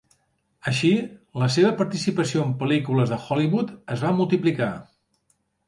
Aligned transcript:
Així, 0.69 0.89
la 1.41 1.49
seva 1.57 1.69
participació 1.83 2.47
en 2.47 2.57
pel·lícules 2.63 3.13
de 3.15 3.21
Hollywood 3.29 3.73
es 3.99 4.05
va 4.07 4.17
multiplicar. 4.25 4.75